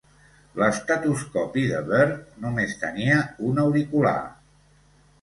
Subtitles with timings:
[0.61, 2.17] L'estetoscopi de Bird
[2.47, 4.19] només tenia un auricular.